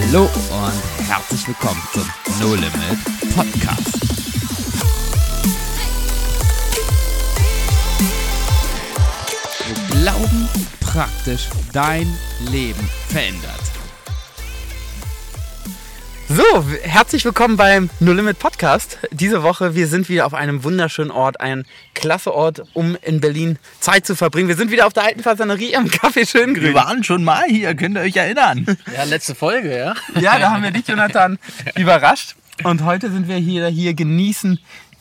[0.00, 2.08] Hallo und herzlich willkommen zum
[2.40, 2.74] No Limit
[3.34, 4.00] Podcast.
[9.68, 10.48] Wo Glauben
[10.80, 12.06] praktisch dein
[12.50, 13.61] Leben verändert.
[16.34, 18.96] So, herzlich willkommen beim No Limit Podcast.
[19.10, 23.58] Diese Woche, wir sind wieder auf einem wunderschönen Ort, ein klasse Ort, um in Berlin
[23.80, 24.48] Zeit zu verbringen.
[24.48, 26.72] Wir sind wieder auf der alten Fasanerie am Café Wir Schöngrün.
[26.72, 28.64] waren schon mal hier, könnt ihr euch erinnern?
[28.96, 29.94] Ja, letzte Folge, ja.
[30.18, 31.38] Ja, da haben wir dich, Jonathan,
[31.76, 32.34] überrascht.
[32.64, 34.58] Und heute sind wir hier, hier genießen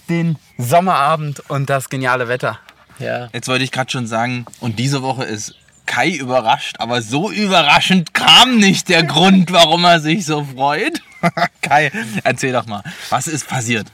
[0.10, 2.60] den Sommerabend und das geniale Wetter.
[3.00, 3.30] Ja.
[3.32, 5.56] Jetzt wollte ich gerade schon sagen, und diese Woche ist
[5.92, 11.02] Kai überrascht, aber so überraschend kam nicht der Grund, warum er sich so freut.
[11.62, 11.92] Kai,
[12.24, 13.88] erzähl doch mal, was ist passiert?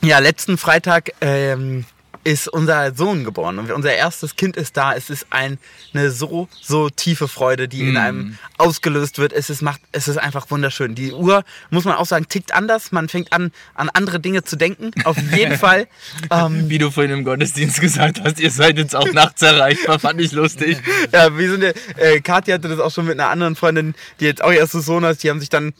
[0.00, 1.84] Ja, letzten Freitag ähm,
[2.24, 4.94] ist unser Sohn geboren und unser erstes Kind ist da.
[4.94, 5.58] Es ist ein,
[5.92, 9.32] eine so, so tiefe Freude, die in einem ausgelöst wird.
[9.32, 10.94] Es ist, macht, es ist einfach wunderschön.
[10.94, 12.92] Die Uhr, muss man auch sagen, tickt anders.
[12.92, 14.92] Man fängt an, an andere Dinge zu denken.
[15.04, 15.88] Auf jeden Fall.
[16.30, 20.20] Ähm, Wie du vorhin im Gottesdienst gesagt hast, ihr seid jetzt auch nachts erreichbar, fand
[20.20, 20.78] ich lustig.
[21.12, 24.26] ja, wir sind ja, äh, Kathi hatte das auch schon mit einer anderen Freundin, die
[24.26, 25.22] jetzt auch erstes Sohn hat.
[25.22, 25.72] Die haben sich dann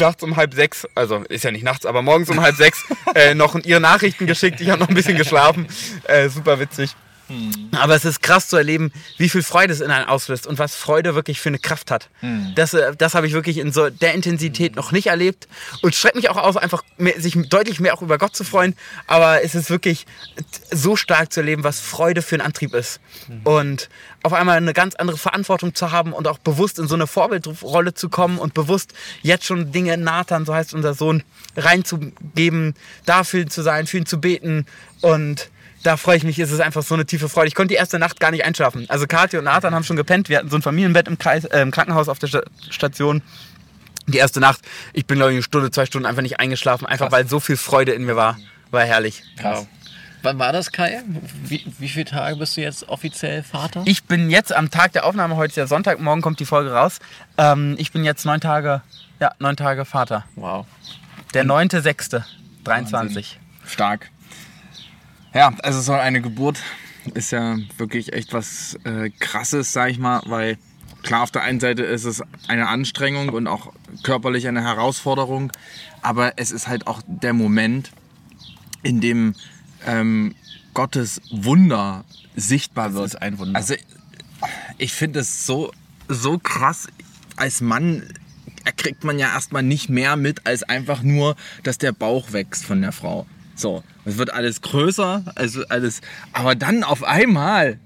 [0.00, 3.34] nachts um halb sechs, also ist ja nicht nachts, aber morgens um halb sechs äh,
[3.34, 4.60] noch ihre Nachrichten geschickt.
[4.60, 5.66] Ich habe noch ein bisschen geschlafen.
[6.04, 6.94] Äh, super witzig.
[7.72, 10.74] Aber es ist krass zu erleben, wie viel Freude es in einem auslöst und was
[10.74, 12.10] Freude wirklich für eine Kraft hat.
[12.54, 15.48] Das, äh, das habe ich wirklich in so der Intensität noch nicht erlebt
[15.82, 18.74] und schreckt mich auch aus, einfach mehr, sich deutlich mehr auch über Gott zu freuen.
[19.06, 20.06] Aber es ist wirklich
[20.70, 23.00] so stark zu erleben, was Freude für einen Antrieb ist.
[23.44, 23.88] Und
[24.22, 27.94] auf einmal eine ganz andere Verantwortung zu haben und auch bewusst in so eine Vorbildrolle
[27.94, 31.22] zu kommen und bewusst jetzt schon Dinge in Nathan, so heißt unser Sohn,
[31.56, 34.66] reinzugeben, dafür zu sein, für ihn zu beten
[35.00, 35.50] und
[35.84, 37.48] da freue ich mich, es ist einfach so eine tiefe Freude.
[37.48, 38.86] Ich konnte die erste Nacht gar nicht einschlafen.
[38.88, 40.28] Also Kathi und Nathan haben schon gepennt.
[40.28, 43.22] Wir hatten so ein Familienbett im, Kreis, äh, im Krankenhaus auf der Sta Station.
[44.06, 44.60] Die erste Nacht,
[44.92, 47.56] ich bin glaube ich eine Stunde, zwei Stunden einfach nicht eingeschlafen, einfach weil so viel
[47.56, 48.36] Freude in mir war.
[48.70, 49.22] War herrlich.
[49.38, 49.66] Krass.
[50.22, 51.02] Wann war das, Kai?
[51.44, 53.82] Wie, wie viele Tage bist du jetzt offiziell Vater?
[53.84, 56.72] Ich bin jetzt am Tag der Aufnahme, heute ist ja Sonntag, morgen kommt die Folge
[56.72, 56.98] raus.
[57.36, 58.80] Ähm, ich bin jetzt neun Tage,
[59.20, 60.24] ja, neun Tage Vater.
[60.36, 60.66] Wow.
[61.34, 62.24] Der neunte, sechste,
[62.64, 63.38] 23.
[63.66, 64.10] Stark.
[65.34, 66.60] Ja, also so eine Geburt
[67.14, 70.58] ist ja wirklich echt was äh, Krasses, sag ich mal, weil
[71.02, 73.72] klar, auf der einen Seite ist es eine Anstrengung und auch
[74.04, 75.50] körperlich eine Herausforderung,
[76.02, 77.90] aber es ist halt auch der Moment,
[78.84, 79.34] in dem
[79.84, 80.36] ähm,
[80.72, 82.04] Gottes Wunder
[82.36, 83.06] sichtbar wird.
[83.06, 83.58] ist ein Wunder.
[83.58, 83.74] Also
[84.78, 85.72] ich finde es so,
[86.08, 86.86] so krass,
[87.34, 88.04] als Mann
[88.76, 91.34] kriegt man ja erstmal nicht mehr mit, als einfach nur,
[91.64, 93.26] dass der Bauch wächst von der Frau.
[93.54, 96.00] So, es wird alles größer, also alles,
[96.32, 97.78] aber dann auf einmal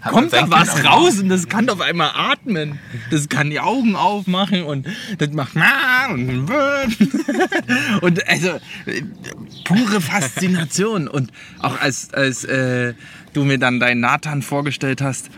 [0.00, 2.78] Hat kommt da was Kind raus und das kann auf einmal atmen.
[3.10, 4.86] Das kann die Augen aufmachen und
[5.18, 5.54] das macht
[6.08, 6.50] und
[8.00, 8.58] und also
[9.64, 11.06] pure Faszination.
[11.06, 12.94] Und auch als als äh,
[13.34, 15.30] du mir dann deinen Nathan vorgestellt hast,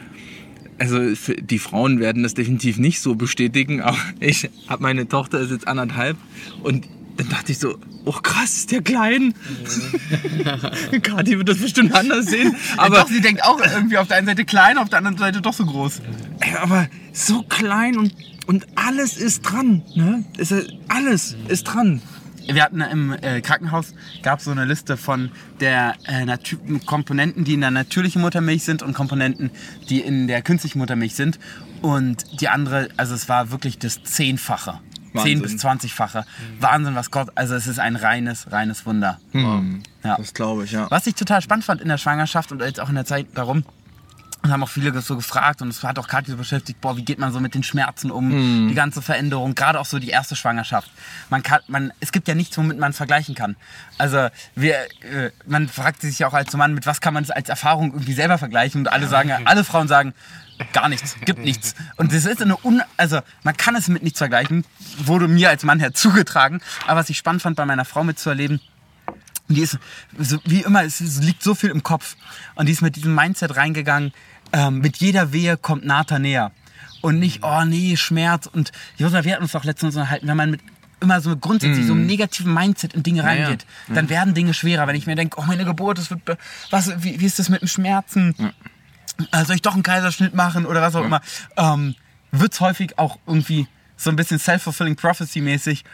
[0.78, 0.98] also
[1.40, 5.66] die Frauen werden das definitiv nicht so bestätigen, aber ich habe meine Tochter ist jetzt
[5.66, 6.16] anderthalb
[6.62, 6.86] und
[7.16, 9.34] dann dachte ich so, oh krass, ist der klein.
[11.02, 12.56] Kathi wird das bestimmt anders sehen.
[12.76, 15.40] Aber doch, sie denkt auch irgendwie auf der einen Seite klein, auf der anderen Seite
[15.40, 16.00] doch so groß.
[16.40, 18.14] ey, aber so klein und,
[18.46, 19.82] und alles ist dran.
[19.94, 20.24] Ne?
[20.36, 20.54] Ist,
[20.88, 22.00] alles ist dran.
[22.46, 25.30] Wir hatten im äh, Krankenhaus gab so eine Liste von
[25.60, 26.26] der äh,
[26.86, 29.50] Komponenten, die in der natürlichen Muttermilch sind und Komponenten,
[29.88, 31.38] die in der künstlichen Muttermilch sind.
[31.82, 34.80] Und die andere, also es war wirklich das Zehnfache.
[35.12, 35.38] Wahnsinn.
[35.38, 36.24] Zehn bis zwanzigfache.
[36.60, 39.18] Wahnsinn, was Gott, also es ist ein reines, reines Wunder.
[39.32, 40.16] Ja.
[40.16, 40.90] Das glaube ich, ja.
[40.90, 43.64] Was ich total spannend fand in der Schwangerschaft und jetzt auch in der Zeit darum,
[44.42, 47.04] und haben auch viele so gefragt und es hat auch Katja so beschäftigt, boah, wie
[47.04, 50.34] geht man so mit den Schmerzen um, die ganze Veränderung, gerade auch so die erste
[50.34, 50.90] Schwangerschaft.
[51.30, 53.56] Man kann, man, es gibt ja nichts, womit man vergleichen kann.
[53.98, 57.30] Also wir, äh, man fragt sich ja auch als Mann, mit was kann man es
[57.30, 60.12] als Erfahrung irgendwie selber vergleichen und alle sagen, alle Frauen sagen,
[60.72, 61.74] gar nichts, gibt nichts.
[61.96, 64.64] Und das ist eine un, also man kann es mit nichts vergleichen,
[64.98, 66.60] wurde mir als Mann herzugetragen.
[66.86, 68.60] Aber was ich spannend fand, bei meiner Frau mitzuerleben,
[69.48, 69.78] die ist,
[70.18, 72.16] so, wie immer, es liegt so viel im Kopf.
[72.54, 74.12] Und die ist mit diesem Mindset reingegangen,
[74.52, 76.52] ähm, mit jeder Wehe kommt Nathan näher.
[77.00, 78.46] Und nicht, oh nee, Schmerz.
[78.46, 80.60] Und Josef, wir hatten uns doch letztens unterhalten, wenn man mit
[81.00, 84.86] immer so grundsätzlich so einem negativen Mindset in Dinge reingeht, dann werden Dinge schwerer.
[84.86, 86.20] Wenn ich mir denke, oh meine Geburt, das wird,
[86.70, 88.34] was, wie, wie ist das mit dem Schmerzen?
[89.32, 91.20] Äh, soll ich doch einen Kaiserschnitt machen oder was auch immer?
[91.56, 91.96] Ähm,
[92.30, 93.66] wird's häufig auch irgendwie
[93.96, 95.84] so ein bisschen self-fulfilling prophecy mäßig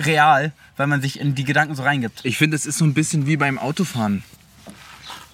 [0.00, 2.24] real, weil man sich in die Gedanken so reingibt.
[2.24, 4.24] Ich finde, es ist so ein bisschen wie beim Autofahren.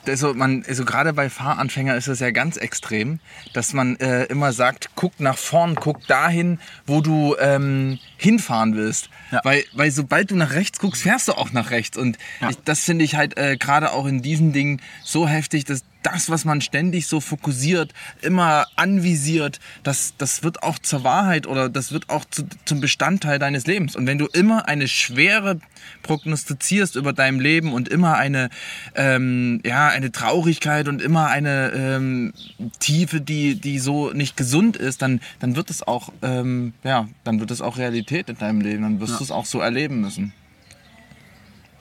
[0.06, 3.20] Also man, also gerade bei Fahranfängern ist es ja ganz extrem,
[3.52, 9.11] dass man äh, immer sagt, guck nach vorn, guck dahin, wo du ähm, hinfahren willst.
[9.31, 9.41] Ja.
[9.44, 11.97] Weil, weil sobald du nach rechts guckst, fährst du auch nach rechts.
[11.99, 12.50] Und Ja.
[12.50, 16.31] ich, das finde ich halt äh, gerade auch in diesen Dingen so heftig, dass das,
[16.31, 17.93] was man ständig so fokussiert,
[18.23, 23.38] immer anvisiert, das, das wird auch zur Wahrheit oder das wird auch zu, zum Bestandteil
[23.38, 23.97] deines Lebens.
[23.97, 25.61] Und wenn du immer eine Schwere
[26.02, 28.50] prognostizierst über deinem Leben und immer eine,
[28.94, 32.32] ähm, ja, eine Traurigkeit und immer eine ähm,
[32.79, 37.41] Tiefe, die, die so nicht gesund ist, dann, dann wird es auch, ähm, ja, dann
[37.41, 38.82] wird es auch Realität in deinem Leben.
[38.82, 40.32] Dann wirst du es auch so erleben müssen.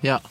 [0.02, 0.22] Ja,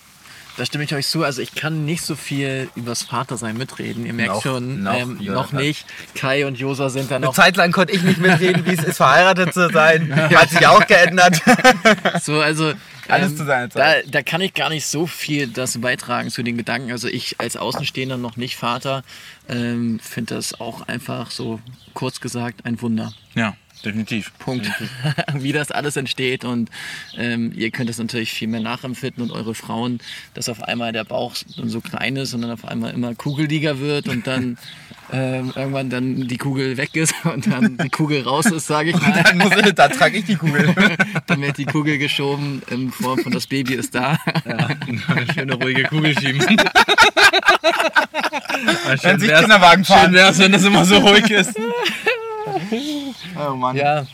[0.58, 1.22] da stimme ich euch zu.
[1.24, 4.04] Also ich kann nicht so viel übers Vatersein mitreden.
[4.04, 5.86] Ihr merkt Noch- schon, noch, ähm, noch nicht.
[6.14, 8.82] Kai und Josa sind da Eine noch Zeit lang konnte ich nicht mitreden, wie es
[8.84, 10.14] ist, verheiratet zu sein.
[10.14, 11.40] Hat sich auch geändert.
[12.22, 12.72] so, also
[13.08, 14.04] Alles zu seiner Zeit.
[14.06, 16.90] Da, da kann ich gar nicht so viel dazu beitragen zu den Gedanken.
[16.90, 19.04] Also ich als Außenstehender noch nicht Vater
[19.48, 21.60] ähm, finde das auch einfach so
[21.94, 23.12] kurz gesagt ein Wunder.
[23.34, 23.54] Ja,
[23.84, 24.32] definitiv.
[24.38, 24.70] Punkt.
[25.34, 26.70] Wie das alles entsteht und
[27.16, 30.00] ähm, ihr könnt es natürlich viel mehr nachempfinden und eure Frauen,
[30.34, 33.80] dass auf einmal der Bauch dann so klein ist und dann auf einmal immer kugeliger
[33.80, 34.58] wird und dann
[35.12, 39.00] ähm, irgendwann dann die Kugel weg ist und dann die Kugel raus ist, sage ich
[39.00, 39.22] mal.
[39.22, 40.74] Dann, muss, dann trage ich die Kugel.
[41.26, 44.18] Dann wird die Kugel geschoben in Form von das Baby ist da.
[44.44, 46.42] Eine schöne ruhige Kugel schieben.
[49.02, 50.12] Wenn sich Kinderwagen Schön fahren.
[50.12, 51.54] wär's, wenn das immer so ruhig ist.
[53.38, 53.76] Oh Mann.
[53.76, 54.06] Ja,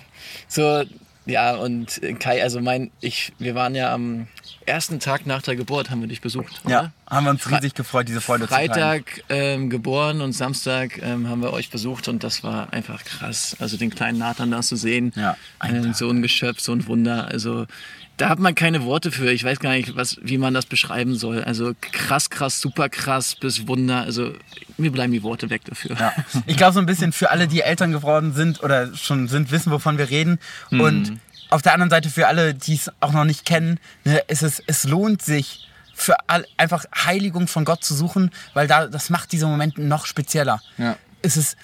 [0.49, 0.85] so,
[1.27, 4.29] ja, und Kai, also mein, ich, wir waren ja am
[4.67, 6.61] ersten Tag nach der Geburt, haben wir dich besucht.
[6.67, 6.93] Ja, oder?
[7.09, 8.71] haben wir uns riesig gefreut, diese Freude zu teilen.
[8.71, 13.57] Freitag ähm, geboren und Samstag ähm, haben wir euch besucht und das war einfach krass.
[13.59, 16.87] Also den kleinen Nathan da zu sehen, Ja, ein ähm, so ein Geschöpf, so ein
[16.87, 17.29] Wunder.
[17.29, 17.67] Also
[18.17, 19.33] da hat man keine Worte für.
[19.33, 21.43] Ich weiß gar nicht, was, wie man das beschreiben soll.
[21.43, 24.03] Also krass, krass, super krass bis Wunder.
[24.03, 24.33] Also
[24.77, 25.97] mir bleiben die Worte weg dafür.
[25.99, 26.13] Ja.
[26.47, 29.73] Ich glaube so ein bisschen für alle, die Eltern geworden sind oder schon sind, wissen,
[29.73, 30.39] wovon wir reden.
[30.71, 31.19] Und
[31.51, 34.63] auf der anderen Seite für alle, die es auch noch nicht kennen, ne, ist es,
[34.67, 39.33] es lohnt sich für all, einfach Heiligung von Gott zu suchen, weil da, das macht
[39.33, 40.61] diese Momente noch spezieller.
[40.79, 40.97] Ja.
[41.23, 41.57] Es ist,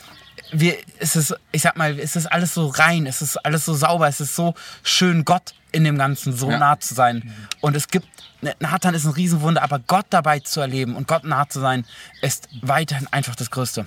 [0.52, 3.74] wir, es ist, ich sag mal, es ist alles so rein, es ist alles so
[3.74, 6.58] sauber, es ist so schön, Gott in dem Ganzen so Ja.
[6.58, 7.32] nah zu sein.
[7.60, 8.06] Und es gibt,
[8.42, 11.84] ne, Nathan ist ein Riesenwunder, aber Gott dabei zu erleben und Gott nah zu sein,
[12.22, 13.86] ist weiterhin einfach das Größte.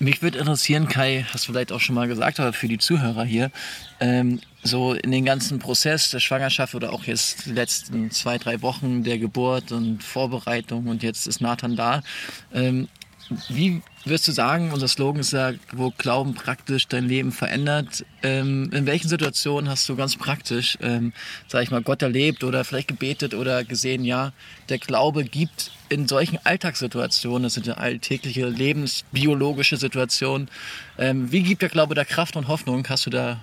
[0.00, 3.24] Mich würde interessieren, Kai, hast du vielleicht auch schon mal gesagt, aber für die Zuhörer
[3.24, 3.50] hier,
[4.00, 8.60] ähm, so in den ganzen Prozess der Schwangerschaft oder auch jetzt die letzten zwei, drei
[8.62, 12.02] Wochen der Geburt und Vorbereitung und jetzt ist Nathan da.
[12.52, 12.88] Ähm,
[13.48, 18.04] wie würdest du sagen, unser Slogan ist ja, wo Glauben praktisch dein Leben verändert.
[18.22, 21.12] Ähm, in welchen Situationen hast du ganz praktisch, ähm,
[21.48, 24.32] sag ich mal, Gott erlebt oder vielleicht gebetet oder gesehen, ja,
[24.68, 30.48] der Glaube gibt in solchen Alltagssituationen, das sind ja alltägliche lebensbiologische Situationen,
[30.98, 32.86] ähm, wie gibt der Glaube da Kraft und Hoffnung?
[32.88, 33.42] Hast du da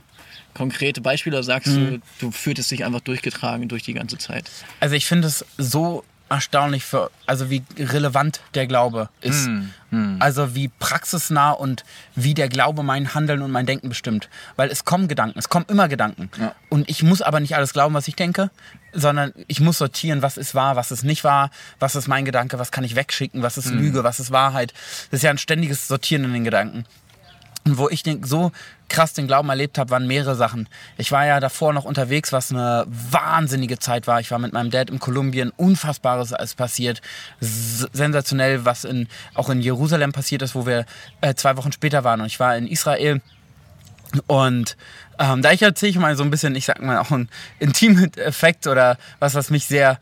[0.54, 4.50] konkrete Beispiele oder sagst du, du fühltest dich einfach durchgetragen durch die ganze Zeit?
[4.80, 9.50] Also ich finde es so erstaunlich für, also wie relevant der Glaube ist.
[10.20, 11.84] Also wie praxisnah und
[12.16, 14.30] wie der Glaube mein Handeln und mein Denken bestimmt.
[14.56, 16.32] Weil es kommen Gedanken, es kommen immer Gedanken.
[16.40, 16.56] Ja.
[16.70, 18.52] Und ich muss aber nicht alles glauben, was ich denke,
[18.94, 22.58] sondern ich muss sortieren, was ist wahr, was ist nicht wahr, was ist mein Gedanke,
[22.58, 24.74] was kann ich wegschicken, was ist Lüge, was ist Wahrheit.
[25.12, 26.86] Das ist ja ein ständiges Sortieren in den Gedanken.
[27.64, 28.52] Und wo ich den, so
[28.90, 30.68] krass den Glauben erlebt habe, waren mehrere Sachen.
[30.98, 34.20] Ich war ja davor noch unterwegs, was eine wahnsinnige Zeit war.
[34.20, 37.02] Ich war mit meinem Dad in Kolumbien, Unfassbares ist passiert.
[37.40, 40.86] S sensationell, was in, auch in Jerusalem passiert ist, wo wir
[41.22, 42.22] äh, zwei Wochen später waren.
[42.22, 43.22] Und ich war in Israel.
[44.28, 44.76] Und
[45.20, 48.14] ähm, da ich erzähle ich mal so ein bisschen, ich sag mal auch ein intimen
[48.16, 50.00] Effekt oder was, was mich sehr,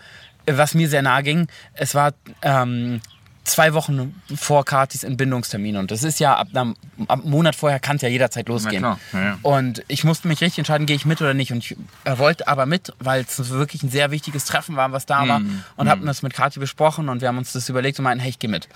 [0.48, 1.48] was mir sehr nahe ging.
[1.74, 3.02] Es war ähm,
[3.44, 6.76] zwei Wochen vor Katis Entbindungstermin und das ist ja ab einem,
[7.08, 8.84] ab einem Monat vorher kann es ja jederzeit losgehen.
[8.84, 9.38] ja, ja.
[9.42, 11.52] Und ich musste mich richtig entscheiden, gehe ich mit oder nicht.
[11.52, 15.28] Und ich wollte aber mit, weil es wirklich ein sehr wichtiges Treffen war, was da
[15.28, 15.42] war.
[15.78, 18.30] Und haben das mit Kathi besprochen und wir haben uns das überlegt und meinten, hey,
[18.30, 18.68] ich gehe mit.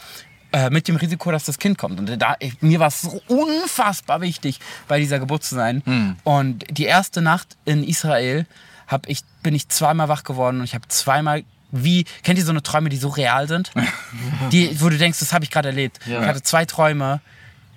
[0.52, 2.00] Äh, mit dem Risiko, dass das Kind kommt.
[2.00, 6.16] Und da, ich, mir war es so unfassbar wichtig, bei dieser Geburt zu sein.
[6.24, 8.46] Und die erste Nacht in Israel
[8.88, 11.44] hab ich, bin ich zweimal wach geworden und ich habe zweimal
[11.74, 13.72] wie, kennt ihr so eine Träume, die so real sind?
[14.52, 16.00] die, wo du denkst, das habe ich gerade erlebt.
[16.06, 16.22] Ja.
[16.22, 17.20] Ich hatte zwei Träume,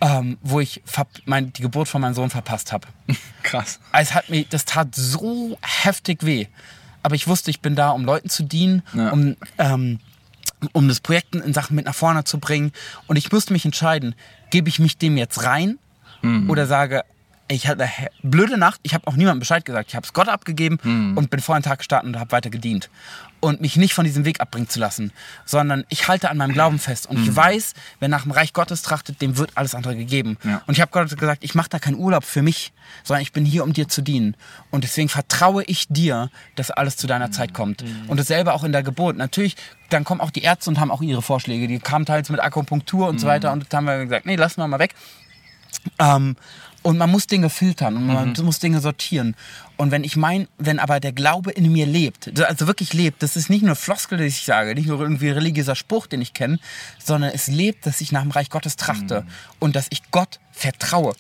[0.00, 0.82] ähm, wo ich
[1.24, 2.86] mein, die Geburt von meinem Sohn verpasst habe.
[3.42, 3.80] Krass.
[3.92, 6.46] Es hat mir, das tat so heftig weh.
[7.02, 9.10] Aber ich wusste, ich bin da, um Leuten zu dienen, Ja.
[9.10, 10.00] um, ähm,
[10.72, 12.72] um das Projekt in Sachen mit nach vorne zu bringen.
[13.06, 14.14] Und ich musste mich entscheiden,
[14.50, 15.78] gebe ich mich dem jetzt rein
[16.48, 17.04] oder sage,
[17.48, 19.88] ich hatte eine blöde Nacht, ich habe auch niemandem Bescheid gesagt.
[19.90, 21.16] Ich habe es Gott abgegeben Hm.
[21.16, 22.90] und bin vor den Tag gestartet und habe weiter gedient.
[23.40, 25.12] Und mich nicht von diesem Weg abbringen zu lassen,
[25.44, 27.06] sondern ich halte an meinem Glauben fest.
[27.06, 30.38] Und ich weiß, wer nach dem Reich Gottes trachtet, dem wird alles andere gegeben.
[30.40, 30.50] Hm.
[30.50, 30.62] Ja.
[30.66, 32.72] Und ich habe Gott gesagt, ich mache da keinen Urlaub für mich,
[33.04, 34.36] sondern ich bin hier, um dir zu dienen.
[34.70, 37.84] Und deswegen vertraue ich dir, dass alles zu deiner Zeit kommt.
[38.08, 39.16] Und dasselbe auch in der Geburt.
[39.16, 39.54] Natürlich,
[39.90, 41.68] dann kommen auch die Ärzte und haben auch ihre Vorschläge.
[41.68, 43.52] Die kamen teils mit Akupunktur und so weiter.
[43.52, 44.94] Und da haben wir gesagt, nee, lassen wir mal weg.
[45.98, 46.36] Ähm,
[46.82, 49.34] und man muss Dinge filtern und man muss Dinge sortieren.
[49.76, 53.34] Und wenn ich mein, wenn aber der Glaube in mir lebt, also wirklich lebt, das
[53.34, 56.60] ist nicht nur Floskel, die ich sage, nicht nur irgendwie religiöser Spruch, den ich kenne,
[57.02, 59.26] sondern es lebt, dass ich nach dem Reich Gottes trachte
[59.58, 61.14] und dass ich Gott vertraue.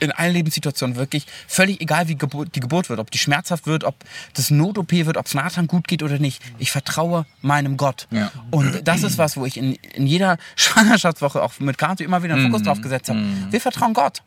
[0.00, 3.84] In allen Lebenssituationen wirklich völlig egal, wie Geburt, die Geburt wird, ob die schmerzhaft wird,
[3.84, 3.94] ob
[4.34, 6.42] das Not-OP wird, ob es Nathan gut geht oder nicht.
[6.58, 8.08] Ich vertraue meinem Gott.
[8.10, 8.30] Ja.
[8.50, 12.34] Und das ist was, wo ich in, in jeder Schwangerschaftswoche auch mit Kathi immer wieder
[12.34, 13.22] einen Fokus drauf gesetzt habe.
[13.50, 14.22] Wir vertrauen Gott.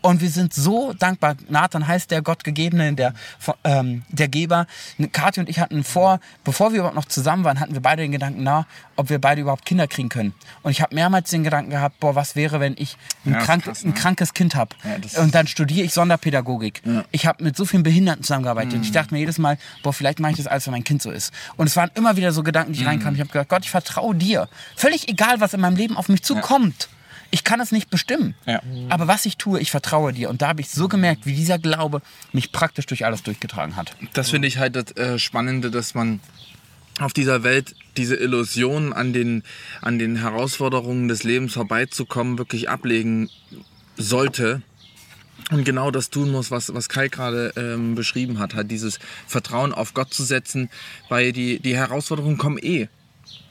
[0.00, 1.36] Und wir sind so dankbar.
[1.48, 3.14] Nathan heißt der Gottgegebene, der,
[3.64, 4.66] ähm, der Geber.
[5.12, 8.12] Kathi und ich hatten vor, bevor wir überhaupt noch zusammen waren, hatten wir beide den
[8.12, 8.66] Gedanken, na,
[8.96, 10.34] ob wir beide überhaupt Kinder kriegen können.
[10.62, 13.64] Und ich habe mehrmals den Gedanken gehabt, boah, was wäre, wenn ich ein, Ja, krank,
[13.64, 13.94] krass, ein ne?
[13.94, 14.74] krankes Kind habe.
[14.84, 16.82] Ja, und dann studiere ich Sonderpädagogik.
[17.10, 18.74] Ich habe mit so vielen Behinderten zusammengearbeitet.
[18.74, 21.02] Und ich dachte mir jedes Mal, boah, vielleicht mache ich das alles, wenn mein Kind
[21.02, 21.32] so ist.
[21.56, 23.14] Und es waren immer wieder so Gedanken, die reinkamen.
[23.14, 24.48] Ich habe gesagt, Gott, ich vertraue dir.
[24.76, 26.88] Völlig egal, was in meinem Leben auf mich zukommt.
[27.30, 28.34] Ich kann es nicht bestimmen.
[28.46, 28.62] Ja.
[28.88, 30.30] Aber was ich tue, ich vertraue dir.
[30.30, 32.00] Und da habe ich so gemerkt, wie dieser Glaube
[32.32, 33.94] mich praktisch durch alles durchgetragen hat.
[34.14, 36.20] Das finde ich halt das äh, Spannende, dass man
[37.00, 39.42] auf dieser Welt diese Illusion an den,
[39.82, 43.30] an den Herausforderungen des Lebens vorbeizukommen, wirklich ablegen
[43.96, 44.62] sollte.
[45.50, 49.72] Und genau das tun muss, was, was Kai gerade ähm, beschrieben hat, halt dieses Vertrauen
[49.72, 50.68] auf Gott zu setzen,
[51.08, 52.88] weil die, die Herausforderungen kommen eh.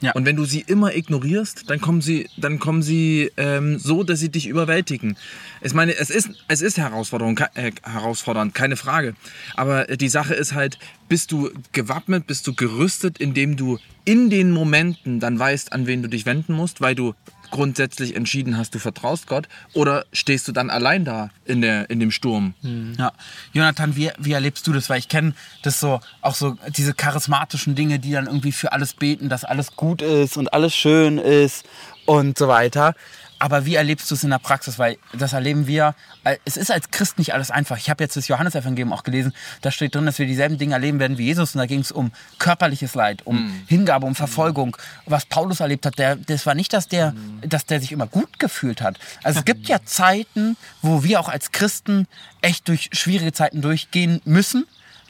[0.00, 0.12] Ja.
[0.12, 4.20] Und wenn du sie immer ignorierst, dann kommen sie, dann kommen sie ähm, so, dass
[4.20, 5.16] sie dich überwältigen.
[5.60, 9.14] Ich meine, es ist, es ist Herausforderung, äh, herausfordernd, keine Frage.
[9.56, 14.30] Aber äh, die Sache ist halt, bist du gewappnet, bist du gerüstet, indem du in
[14.30, 17.14] den Momenten dann weißt, an wen du dich wenden musst, weil du
[17.50, 22.00] grundsätzlich entschieden hast, du vertraust Gott, oder stehst du dann allein da in, der, in
[22.00, 22.54] dem Sturm?
[22.98, 23.12] Ja.
[23.52, 24.90] Jonathan, wie, wie erlebst du das?
[24.90, 28.94] Weil ich kenne das so, auch so diese charismatischen Dinge, die dann irgendwie für alles
[28.94, 31.64] beten, dass alles gut ist und alles schön ist
[32.06, 32.94] und so weiter.
[33.38, 34.78] Aber wie erlebst du es in der Praxis?
[34.78, 37.76] Weil das erleben wir, äh, es ist als Christ nicht alles einfach.
[37.76, 40.98] Ich habe jetzt das Johannesevangelium auch gelesen, da steht drin, dass wir dieselben Dinge erleben
[40.98, 41.54] werden wie Jesus.
[41.54, 44.76] Und da ging es um körperliches Leid, um Hingabe, um Verfolgung.
[45.06, 48.38] Was Paulus erlebt hat, der, das war nicht, dass der, dass der sich immer gut
[48.38, 48.98] gefühlt hat.
[49.22, 52.06] Also es gibt ja Zeiten, wo wir auch als Christen
[52.40, 54.66] echt durch schwierige Zeiten durchgehen müssen.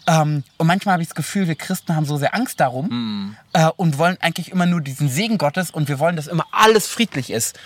[0.06, 3.68] Ähm, und manchmal habe ich das Gefühl, wir Christen haben so sehr Angst darum äh,
[3.76, 7.30] und wollen eigentlich immer nur diesen Segen Gottes und wir wollen, dass immer alles friedlich
[7.30, 7.58] ist.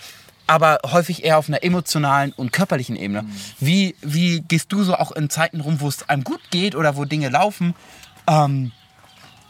[0.45, 3.25] Aber häufig eher auf einer emotionalen und körperlichen Ebene.
[3.59, 6.95] Wie, wie gehst du so auch in Zeiten rum, wo es einem gut geht oder
[6.97, 7.75] wo Dinge laufen,
[8.27, 8.71] ähm,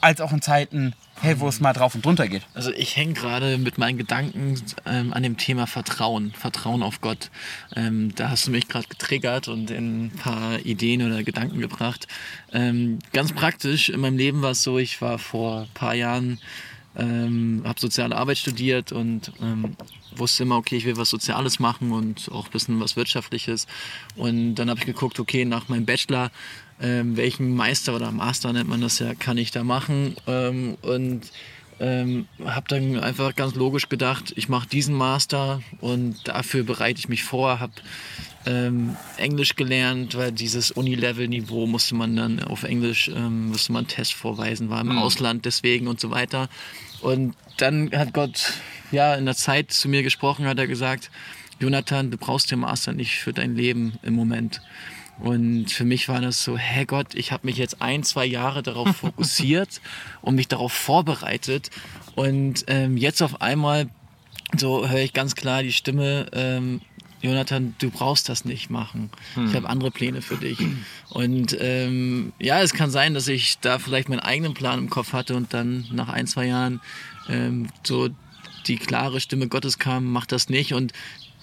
[0.02, 2.44] als auch in Zeiten, hey, wo es mal drauf und drunter geht?
[2.54, 7.32] Also ich hänge gerade mit meinen Gedanken ähm, an dem Thema Vertrauen, Vertrauen auf Gott.
[7.76, 12.08] Ähm, da hast du mich gerade getriggert und in ein paar Ideen oder Gedanken gebracht.
[12.52, 16.40] Ähm, ganz praktisch, in meinem Leben war es so, ich war vor ein paar Jahren,
[16.98, 19.76] ähm, habe soziale Arbeit studiert und ähm,
[20.16, 23.68] wusste immer, okay, ich will was Soziales machen und auch ein bisschen was Wirtschaftliches.
[24.16, 26.32] Und dann habe ich geguckt, okay, nach meinem Bachelor,
[26.82, 30.16] ähm, welchen Meister oder Master nennt man das ja, kann ich da machen?
[30.28, 31.32] Ähm, und
[31.80, 37.10] ähm, habe dann einfach ganz logisch gedacht, ich mache diesen Master und dafür bereite ich
[37.10, 37.74] mich vor, habe
[38.46, 43.88] ähm, Englisch gelernt, weil dieses Uni-Level-Niveau musste man dann auf Englisch, ähm, musste man einen
[43.88, 46.50] Test vorweisen, war im Ausland deswegen und so weiter.
[47.02, 48.54] Und dann hat Gott
[48.92, 51.10] ja in der Zeit zu mir gesprochen, hat er gesagt,
[51.60, 54.62] Jonathan, du brauchst den Master nicht für dein Leben im Moment.
[55.20, 58.64] Und für mich war das so, hey Gott, ich habe mich jetzt ein, zwei Jahre
[58.64, 59.82] darauf fokussiert
[60.22, 61.70] und mich darauf vorbereitet.
[62.16, 63.90] Und ähm, jetzt auf einmal,
[64.58, 66.82] so höre ich ganz klar die Stimme, ähm,
[67.24, 69.10] Jonathan, du brauchst das nicht machen.
[69.48, 70.60] Ich habe andere Pläne für dich.
[71.10, 75.14] Und ähm, ja, es kann sein, dass ich da vielleicht meinen eigenen Plan im Kopf
[75.14, 76.82] hatte und dann nach ein, zwei Jahren
[77.30, 78.10] ähm, so
[78.68, 80.74] die klare Stimme Gottes kam, mach das nicht.
[80.74, 80.92] Und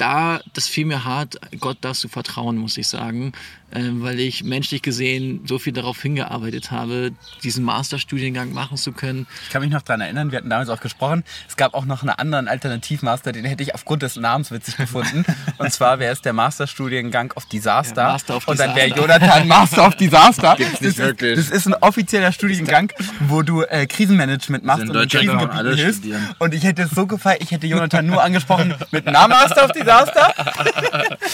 [0.00, 3.32] da, das fiel mir hart, Gott darfst du vertrauen, muss ich sagen,
[3.72, 9.26] ähm, weil ich menschlich gesehen so viel darauf hingearbeitet habe, diesen Masterstudiengang machen zu können.
[9.44, 12.02] Ich kann mich noch daran erinnern, wir hatten damals auch gesprochen, es gab auch noch
[12.02, 15.24] einen anderen Alternativmaster, den hätte ich aufgrund des Namens witzig gefunden.
[15.58, 18.02] Und zwar wäre es der Masterstudiengang auf Disaster.
[18.02, 18.88] Ja, Master of und dann wäre.
[18.88, 20.54] Jonathan Master of Disaster.
[20.58, 21.36] Gibt's nicht das, ist, wirklich.
[21.36, 22.92] das ist ein offizieller Studiengang,
[23.28, 26.04] wo du äh, Krisenmanagement machst in und Krisengebieten hilfst.
[26.38, 29.72] Und ich hätte es so gefallen, ich hätte Jonathan nur angesprochen mit Na Master of
[29.72, 30.34] Disaster Desaster?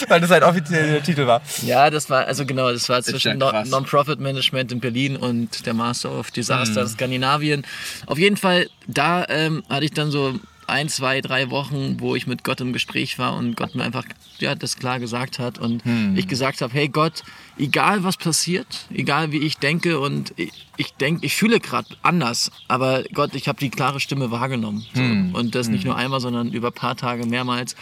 [0.08, 1.42] Weil das halt offiziell der Titel war.
[1.62, 3.64] Ja, das war, also genau, das war zwischen ja.
[3.64, 6.86] Non-Profit-Management in Berlin und der Master of Disaster Mhm.
[6.86, 7.66] in Skandinavien.
[8.06, 10.34] Auf jeden Fall, da ähm, hatte ich dann so
[10.66, 14.04] ein, zwei, drei Wochen, wo ich mit Gott im Gespräch war und Gott mir einfach
[14.38, 16.16] ja, das klar gesagt hat und Hm.
[16.16, 17.22] ich gesagt habe, hey Gott,
[17.58, 22.50] egal was passiert, egal wie ich denke und ich, ich denke, ich fühle gerade anders,
[22.68, 25.00] aber Gott, ich habe die klare Stimme wahrgenommen so.
[25.00, 25.34] Hm.
[25.34, 27.76] und das nicht nur einmal, sondern über ein paar Tage mehrmals.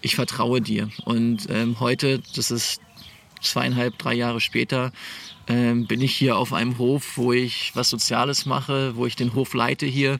[0.00, 2.80] Ich vertraue dir und ähm, heute, das ist
[3.40, 4.92] zweieinhalb, drei Jahre später
[5.50, 9.34] ähm, bin ich hier auf einem Hof, wo ich was Soziales mache, wo ich den
[9.34, 10.18] Hof leite hier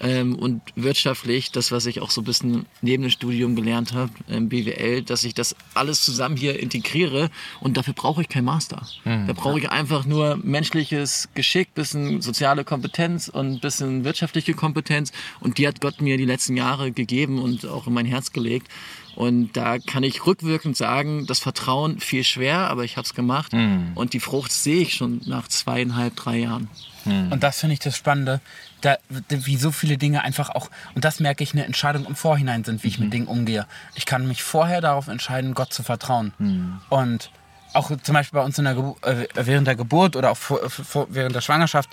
[0.00, 4.10] ähm, und wirtschaftlich, das, was ich auch so ein bisschen neben dem Studium gelernt habe,
[4.30, 8.80] ähm, BWL, dass ich das alles zusammen hier integriere und dafür brauche ich kein Master.
[9.04, 15.12] Da brauche ich einfach nur menschliches Geschick, bisschen soziale Kompetenz und ein bisschen wirtschaftliche Kompetenz
[15.40, 18.68] und die hat Gott mir die letzten Jahre gegeben und auch in mein Herz gelegt.
[19.16, 23.52] Und da kann ich rückwirkend sagen, das Vertrauen fiel schwer, aber ich habe es gemacht.
[23.94, 26.68] Und die Frucht sehe ich schon nach zweieinhalb, drei Jahren.
[27.30, 28.40] Und das finde ich das Spannende,
[28.82, 28.96] da,
[29.28, 32.84] wie so viele Dinge einfach auch, und das merke ich, eine Entscheidung im Vorhinein sind,
[32.84, 33.66] wie ich mit Dingen umgehe.
[33.94, 36.32] Ich kann mich vorher darauf entscheiden, Gott zu vertrauen.
[36.88, 37.30] Und
[37.72, 41.06] auch zum Beispiel bei uns in der äh, während der Geburt oder auch vor, vor,
[41.10, 41.88] während der Schwangerschaft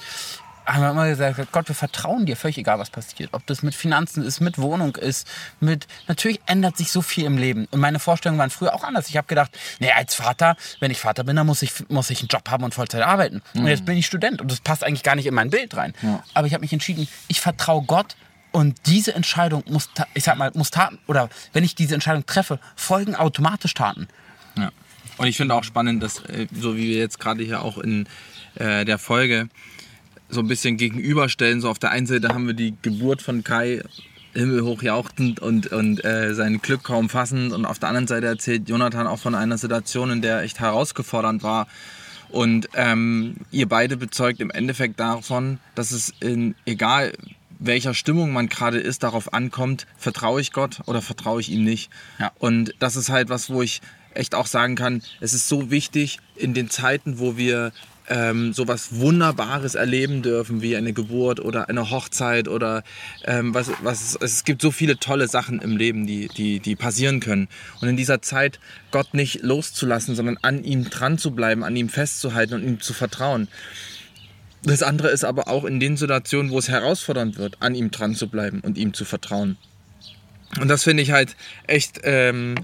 [0.67, 3.29] haben wir immer gesagt, Gott, wir vertrauen dir, völlig egal, was passiert.
[3.31, 5.27] Ob das mit Finanzen ist, mit Wohnung ist,
[5.59, 5.87] mit...
[6.07, 7.67] Natürlich ändert sich so viel im Leben.
[7.71, 9.09] Und meine Vorstellungen waren früher auch anders.
[9.09, 12.19] Ich habe gedacht, nee, als Vater, wenn ich Vater bin, dann muss ich, muss ich
[12.19, 13.41] einen Job haben und Vollzeit arbeiten.
[13.55, 15.93] Und jetzt bin ich Student und das passt eigentlich gar nicht in mein Bild rein.
[16.33, 18.15] Aber ich habe mich entschieden, ich vertraue Gott
[18.51, 22.59] und diese Entscheidung muss, ich sag mal, muss Taten, oder wenn ich diese Entscheidung treffe,
[22.75, 24.07] folgen automatisch Taten.
[24.57, 24.71] Ja.
[25.17, 28.07] Und ich finde auch spannend, dass, äh, so wie wir jetzt gerade hier auch in
[28.55, 29.49] äh, der Folge
[30.29, 33.81] so ein bisschen gegenüberstellen, so auf der einen Seite haben wir die Geburt von Kai
[34.33, 38.69] himmelhoch jauchzend und, und äh, sein Glück kaum fassend und auf der anderen Seite erzählt
[38.69, 41.67] Jonathan auch von einer Situation, in der echt herausgefordernd war
[42.29, 47.13] und ähm, ihr beide bezeugt im Endeffekt davon, dass es in egal
[47.59, 51.89] welcher Stimmung man gerade ist, darauf ankommt, vertraue ich Gott oder vertraue ich ihm nicht.
[52.19, 52.31] Ja.
[52.37, 53.81] Und das ist halt was, wo ich
[54.13, 57.71] echt auch sagen kann, es ist so wichtig in den Zeiten, wo wir
[58.09, 62.83] ähm, sowas Wunderbares erleben dürfen, wie eine Geburt oder eine Hochzeit oder
[63.25, 67.19] ähm, was, was es gibt so viele tolle Sachen im Leben, die, die, die passieren
[67.19, 67.47] können.
[67.81, 68.59] Und in dieser Zeit
[68.91, 72.93] Gott nicht loszulassen, sondern an ihm dran zu bleiben, an ihm festzuhalten und ihm zu
[72.93, 73.47] vertrauen.
[74.63, 78.15] Das andere ist aber auch in den Situationen, wo es herausfordernd wird, an ihm dran
[78.15, 79.57] zu bleiben und ihm zu vertrauen.
[80.59, 81.35] Und das finde ich halt
[81.67, 82.55] echt, ähm,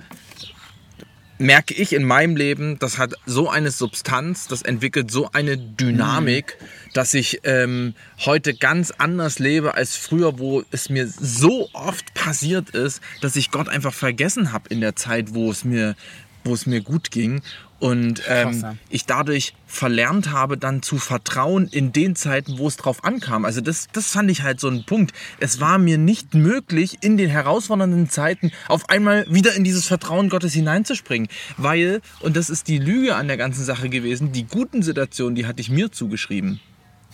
[1.44, 6.58] merke ich in meinem Leben, das hat so eine Substanz, das entwickelt so eine Dynamik,
[6.94, 12.70] dass ich ähm, heute ganz anders lebe als früher, wo es mir so oft passiert
[12.70, 15.96] ist, dass ich Gott einfach vergessen habe in der Zeit, wo es mir,
[16.44, 17.42] wo es mir gut ging.
[17.80, 23.04] Und ähm, ich dadurch verlernt habe, dann zu vertrauen in den Zeiten, wo es drauf
[23.04, 23.44] ankam.
[23.44, 25.12] Also das, das fand ich halt so ein Punkt.
[25.42, 30.30] Es war mir nicht möglich, in den herausfordernden Zeiten auf einmal wieder in dieses Vertrauen
[30.30, 31.28] Gottes hineinzuspringen.
[31.58, 35.46] Weil, und das ist die Lüge an der ganzen Sache gewesen, die guten Situationen, die
[35.46, 36.62] hatte ich mir zugeschrieben.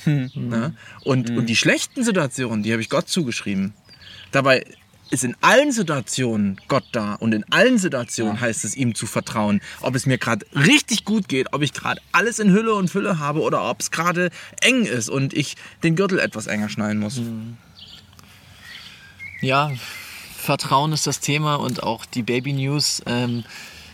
[0.05, 0.75] Ne?
[1.03, 3.73] Und, und die schlechten Situationen, die habe ich Gott zugeschrieben.
[4.31, 4.63] Dabei
[5.11, 9.61] ist in allen Situationen Gott da und in allen Situationen heißt es ihm zu vertrauen.
[9.81, 13.19] Ob es mir gerade richtig gut geht, ob ich gerade alles in Hülle und Fülle
[13.19, 14.29] habe oder ob es gerade
[14.61, 17.21] eng ist und ich den Gürtel etwas enger schnallen muss.
[19.41, 19.71] Ja,
[20.37, 23.01] Vertrauen ist das Thema und auch die Baby News.
[23.05, 23.43] Ähm,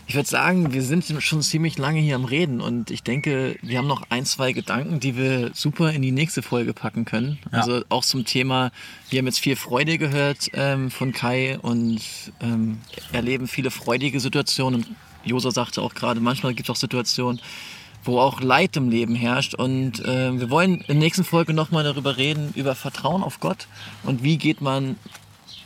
[0.08, 3.78] ich würde sagen, wir sind schon ziemlich lange hier am Reden und ich denke, wir
[3.78, 7.38] haben noch ein, zwei Gedanken, die wir super in die nächste Folge packen können.
[7.50, 8.70] Also auch zum Thema,
[9.10, 12.00] wir haben jetzt viel Freude gehört ähm, von Kai und
[12.40, 12.78] ähm,
[13.12, 14.84] erleben viele freudige Situationen.
[14.84, 17.40] Und Josa sagte auch gerade, manchmal gibt es auch Situationen,
[18.04, 19.54] wo auch Leid im Leben herrscht.
[19.54, 23.66] Und äh, wir wollen in der nächsten Folge nochmal darüber reden, über Vertrauen auf Gott
[24.04, 24.94] und wie geht man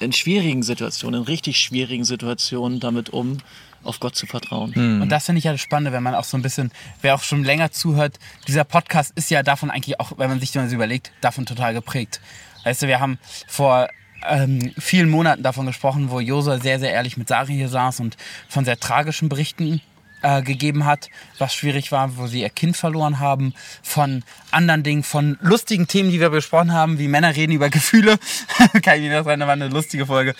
[0.01, 3.37] in schwierigen Situationen, in richtig schwierigen Situationen damit um,
[3.83, 4.73] auf Gott zu vertrauen.
[5.03, 7.23] Und das finde ich ja das Spannende, wenn man auch so ein bisschen, wer auch
[7.23, 11.13] schon länger zuhört, dieser Podcast ist ja davon eigentlich auch, wenn man sich das überlegt,
[11.21, 12.21] davon total geprägt.
[12.65, 13.89] Weißt du, wir haben vor
[14.29, 18.17] ähm, vielen Monaten davon gesprochen, wo Josa sehr, sehr ehrlich mit Sari hier saß und
[18.49, 19.81] von sehr tragischen Berichten
[20.23, 25.03] äh, gegeben hat, was schwierig war, wo sie ihr Kind verloren haben, von anderen Dingen,
[25.03, 28.19] von lustigen Themen, die wir besprochen haben, wie Männer reden über Gefühle.
[28.83, 30.35] Kann ich mich noch erinnern, war eine lustige Folge.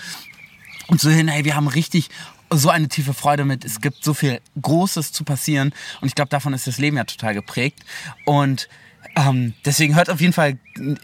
[0.89, 2.11] Und so hin, hey, wir haben richtig
[2.51, 3.65] so eine tiefe Freude mit.
[3.65, 5.73] Es gibt so viel Großes zu passieren.
[6.01, 7.81] Und ich glaube, davon ist das Leben ja total geprägt.
[8.25, 8.69] Und
[9.17, 10.57] Ähm, deswegen hört auf jeden Fall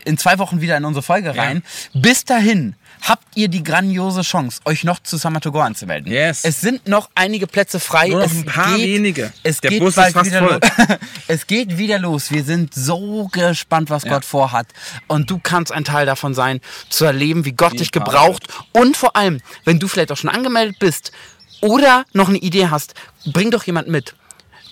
[0.05, 1.63] in zwei Wochen wieder in unsere Folge rein.
[1.93, 6.13] Bis dahin habt ihr die grandiose Chance, euch noch zu Summer to Go anzumelden.
[6.13, 6.45] Yes.
[6.45, 8.09] Es sind noch einige Plätze frei.
[8.11, 9.33] Nur noch es ein paar geht, wenige.
[9.43, 10.61] Es Der geht Bus ist fast voll.
[11.27, 12.31] es geht wieder los.
[12.31, 14.69] Wir sind so gespannt, was Gott vorhat.
[15.09, 18.47] Und du kannst ein Teil davon sein, zu erleben, wie Gott dich gebraucht.
[18.73, 21.11] Und vor allem, wenn du vielleicht auch schon angemeldet bist
[21.61, 22.95] oder noch eine Idee hast,
[23.27, 24.15] bring doch jemand mit.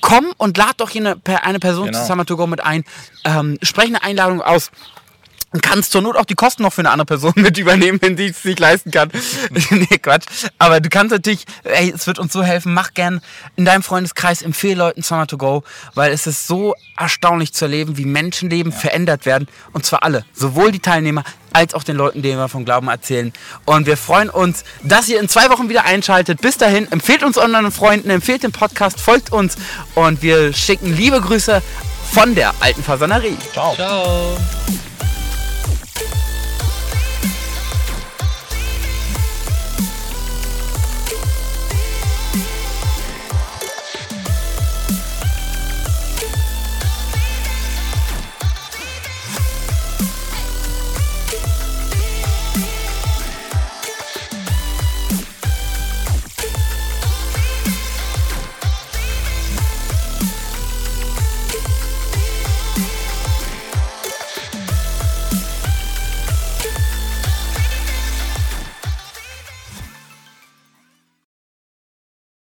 [0.00, 1.98] Komm und lad doch eine, eine Person Genau.
[2.00, 2.84] zu Summer to Go mit ein.
[3.24, 4.70] Ähm, sprech eine Einladung aus.
[5.54, 8.16] Und kannst zur Not auch die Kosten noch für eine andere Person mit übernehmen, wenn
[8.16, 9.08] die es nicht leisten kann.
[9.70, 10.26] nee, Quatsch.
[10.58, 13.20] Aber du kannst natürlich, ey, es wird uns so helfen, mach gern
[13.54, 15.62] in deinem Freundeskreis, empfehle Leuten Summer to Go,
[15.94, 19.46] weil es ist so erstaunlich zu erleben, wie Menschenleben verändert werden.
[19.72, 20.24] Und zwar alle.
[20.34, 23.32] Sowohl die Teilnehmer als auch den Leuten, denen wir vom Glauben erzählen.
[23.64, 26.40] Und wir freuen uns, dass ihr in zwei Wochen wieder einschaltet.
[26.40, 29.56] Bis dahin, empfehlt uns euren Freunden, empfehlt den Podcast, folgt uns
[29.94, 31.62] und wir schicken liebe Grüße
[32.10, 33.36] von der alten Fasanerie.
[33.52, 33.76] Ciao.
[33.76, 34.36] Ciao.